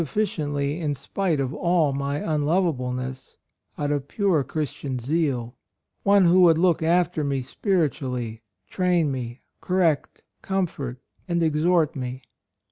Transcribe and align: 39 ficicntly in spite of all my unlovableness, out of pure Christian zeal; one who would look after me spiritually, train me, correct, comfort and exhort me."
39 0.03 0.25
ficicntly 0.49 0.79
in 0.81 0.95
spite 0.95 1.39
of 1.39 1.53
all 1.53 1.93
my 1.93 2.17
unlovableness, 2.19 3.35
out 3.77 3.91
of 3.91 4.07
pure 4.07 4.43
Christian 4.43 4.97
zeal; 4.97 5.55
one 6.01 6.25
who 6.25 6.39
would 6.41 6.57
look 6.57 6.81
after 6.81 7.23
me 7.23 7.43
spiritually, 7.43 8.41
train 8.67 9.11
me, 9.11 9.41
correct, 9.61 10.23
comfort 10.41 10.97
and 11.27 11.43
exhort 11.43 11.95
me." 11.95 12.23